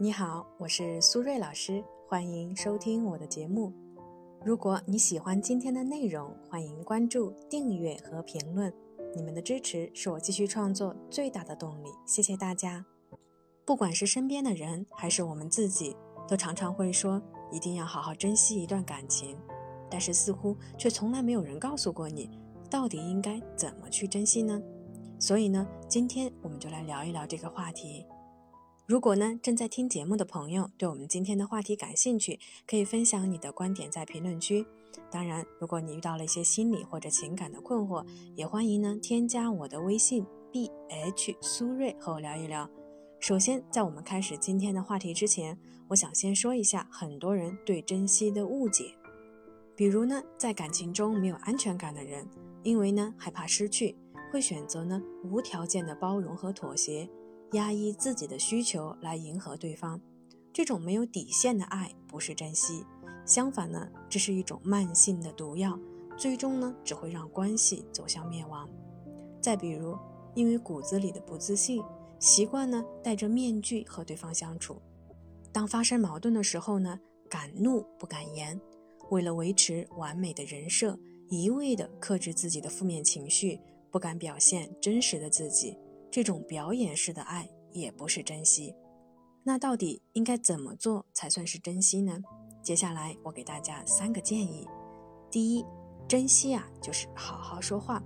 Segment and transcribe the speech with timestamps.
[0.00, 3.72] 你好，我是苏瑞老师，欢迎收听我的节目。
[4.44, 8.72] 如果你喜欢今天的内容，欢迎关注、订阅和评论。
[9.16, 12.86] 你们的支持是我继续创作最大的动力，谢谢大家。
[13.64, 15.96] 不管是身边的人，还是我们自己，
[16.28, 19.36] 都常常会说一定要好好珍惜一段感情，
[19.90, 22.30] 但是似乎却从来没有人告诉过你，
[22.70, 24.62] 到底应该怎么去珍惜呢？
[25.18, 28.06] 所以呢，今天我们就来聊一聊这个话题。
[28.88, 34.64] 如果呢正在听节目的朋友对我们今天的话题感兴趣，可以分享你的观点在评论区。
[35.10, 38.02] 当然，如果你遇到了一些心理或者情感的困惑，
[38.34, 42.66] 也欢迎呢添加我的微信 b h 苏瑞和我聊一聊。
[43.20, 45.58] 首先，在我们开始今天的话题之前，
[45.88, 48.94] 我想先说一下很多人对珍惜的误解。
[49.76, 52.26] 比如呢，在感情中没有安全感的人，
[52.62, 53.94] 因为呢害怕失去，
[54.32, 57.06] 会选择呢无条件的包容和妥协。
[57.52, 60.00] 压抑自己的需求来迎合对方，
[60.52, 62.84] 这种没有底线的爱不是珍惜，
[63.24, 65.78] 相反呢，这是一种慢性的毒药，
[66.16, 68.68] 最终呢只会让关系走向灭亡。
[69.40, 69.96] 再比如，
[70.34, 71.82] 因为骨子里的不自信，
[72.18, 74.76] 习惯呢戴着面具和对方相处，
[75.50, 78.60] 当发生矛盾的时候呢，敢怒不敢言，
[79.08, 80.98] 为了维持完美的人设，
[81.30, 83.58] 一味的克制自己的负面情绪，
[83.90, 85.78] 不敢表现真实的自己。
[86.18, 88.74] 这种表演式的爱也不是珍惜，
[89.44, 92.20] 那到底应该怎么做才算是珍惜呢？
[92.60, 94.66] 接下来我给大家三个建议。
[95.30, 95.64] 第一，
[96.08, 98.02] 珍惜啊，就是好好说话。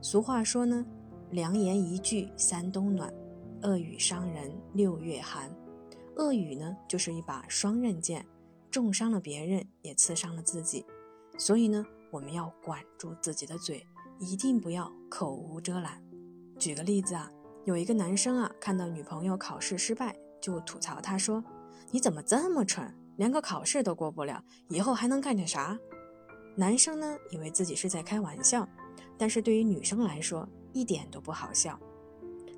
[0.00, 0.86] 俗话说呢，
[1.32, 3.12] 良言一句三冬暖，
[3.62, 5.50] 恶语伤人六月寒。
[6.18, 8.24] 恶语呢，就是一把双刃剑，
[8.70, 10.86] 重伤了别人，也刺伤了自己。
[11.36, 13.84] 所以呢，我们要管住自己的嘴，
[14.20, 16.00] 一定不要口无遮拦。
[16.62, 17.28] 举个例子啊，
[17.64, 21.42] 有一个男生啊，看到女朋友考试失败，就吐槽她说
[21.90, 25.76] ：“你怎么这么蠢，连个考试都过不了，以后还能干点啥？”
[26.56, 28.68] 男生呢，以为自己是在开玩笑，
[29.18, 31.76] 但是对于女生来说，一点都不好笑。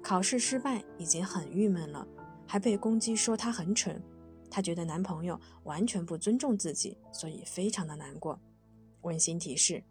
[0.03, 2.07] 考试失败已经很郁闷了，
[2.47, 4.03] 还被攻击说她很蠢，
[4.51, 8.39] 她觉得男朋友完全不尊重自己，所以非常的难过。
[9.01, 9.83] 温馨提示：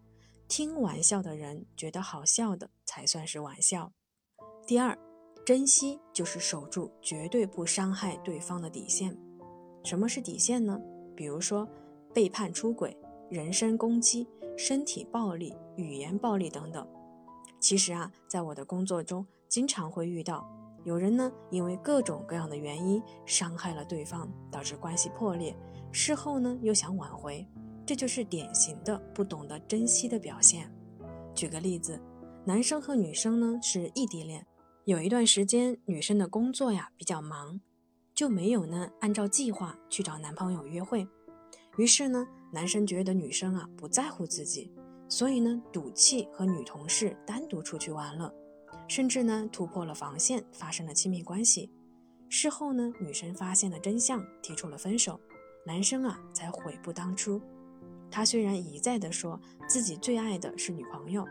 [0.47, 3.91] 听玩笑的人觉得好笑的才算是玩笑。
[4.65, 4.97] 第二，
[5.45, 9.17] 珍惜就是守住绝对不伤害对方的底线。
[9.83, 10.79] 什么是底线呢？
[11.17, 11.67] 比如说
[12.13, 12.95] 背叛、出轨、
[13.29, 14.25] 人身攻击、
[14.57, 16.87] 身体暴力、语言暴力等等。
[17.59, 20.47] 其实啊，在我的工作中，经常会遇到
[20.85, 25.53] 有人呢，因为各种各样的原因伤害了对方，导致关系破裂，
[25.91, 27.45] 事后呢又想挽回，
[27.85, 30.73] 这就是典型的不懂得珍惜的表现。
[31.35, 31.99] 举个例子，
[32.45, 34.45] 男生和女生呢是异地恋。
[34.85, 37.61] 有一段时间，女生的工作呀比较忙，
[38.13, 41.07] 就没有呢按照计划去找男朋友约会。
[41.77, 44.73] 于是呢，男生觉得女生啊不在乎自己，
[45.07, 48.29] 所以呢赌气和女同事单独出去玩了，
[48.89, 51.71] 甚至呢突破了防线，发生了亲密关系。
[52.27, 55.17] 事后呢，女生发现了真相，提出了分手，
[55.65, 57.41] 男生啊才悔不当初。
[58.11, 61.25] 他虽然一再的说自己最爱的是女朋友。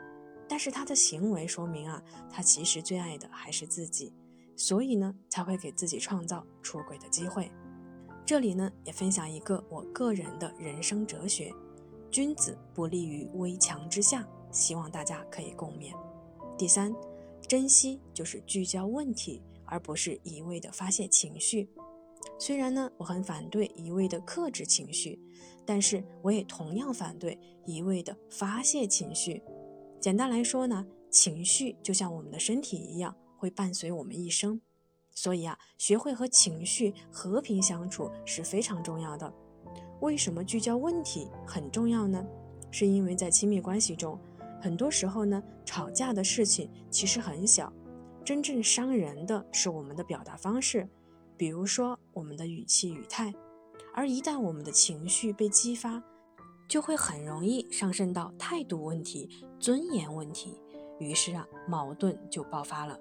[0.53, 4.13] 但是他的行为说明啊，他其实最爱的还是自己，
[4.55, 7.51] 所以呢才会给自己创造出轨的机会。
[8.27, 11.51] 这里呢也分享一个我个人的人生哲学：
[12.11, 14.29] 君子不立于危墙之下。
[14.51, 15.95] 希望大家可以共勉。
[16.59, 16.95] 第三，
[17.49, 21.71] 珍惜就是聚焦问题，而不是一味的发泄情绪。
[22.39, 25.19] 虽然呢我很反对一味的克制情绪，
[25.65, 29.43] 但是我也同样反对一味的发泄情绪。
[30.03, 34.61] 简单来说呢，情绪就像我们的身体一样，会伴随我们一生。
[35.13, 39.33] 所以啊，学会和情绪和平相处是非常重要的。
[40.01, 42.27] 为什么聚焦问题很重要呢？
[42.73, 44.19] 是因为在亲密关系中，
[44.61, 47.73] 很多时候呢，吵架的事情其实很小，
[48.25, 50.89] 真正伤人的是我们的表达方式，
[51.37, 53.33] 比如说我们的语气语态。
[53.95, 56.03] 而一旦我们的情绪被激发，
[56.69, 59.29] 就会很容易上升到态度问题、
[59.61, 60.59] 尊严问题，
[60.99, 62.99] 于是啊，矛盾就爆发了。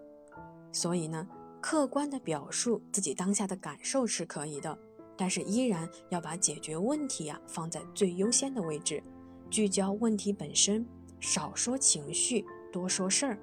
[0.74, 1.28] 所以呢，
[1.62, 4.78] 客观的表述自己当下的感受是可以的，
[5.18, 9.04] 但是依然要把解决问题啊放在最优先的位置，
[9.50, 10.86] 聚焦问题本身，
[11.20, 13.40] 少说情绪，多说事儿。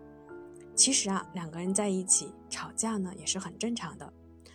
[0.75, 4.13] 其实啊，两个人在一起吵架呢也是很正常的，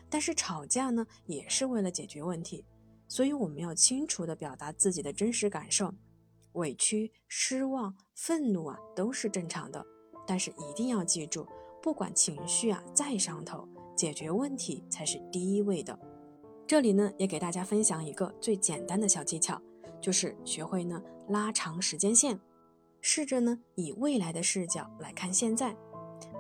[0.10, 2.66] 但是吵架呢也是为了解决问题。
[3.14, 5.94] 所以我们要清楚地表达自己的真实感受，
[6.54, 9.86] 委屈、失望、愤怒啊都是正常的，
[10.26, 11.46] 但是一定要记住，
[11.80, 15.96] 不管情绪啊再上头，解决问题才是第一位的。
[16.66, 19.62] 这里呢，也给大家分享一个最简单的小技巧，
[20.02, 21.00] 就是学会呢
[21.30, 22.40] 拉长时间线，
[23.00, 25.78] 试着呢以未来的视角来看现在。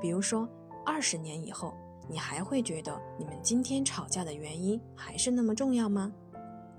[0.02, 0.50] 比如说，
[0.84, 1.76] 二十年以后，
[2.10, 6.12] 你还会觉得你们今天吵架的原因还是那么重要吗？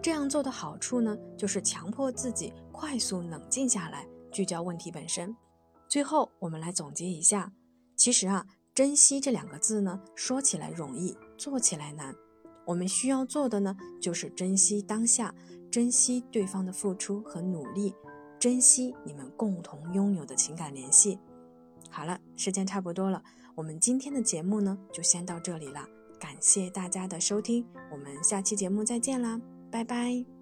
[0.05, 5.35] 这样做的好处呢，就是强迫自己快速冷静下来，聚焦问题本身。
[5.89, 7.51] 最后，我们来总结一下，
[7.97, 12.15] 其实啊，珍惜这两个字呢，说起来容易，做起来难。
[12.67, 15.35] 我们需要做的呢，就是珍惜当下，
[15.71, 17.95] 珍惜对方的付出和努力，
[18.39, 21.19] 珍惜你们共同拥有的情感联系。
[21.89, 23.23] 好了，时间差不多了，
[23.55, 25.89] 我们今天的节目呢，就先到这里了。
[26.21, 29.41] 感谢大家的收听，我们下期节目再见啦，
[29.75, 30.34] 拜拜。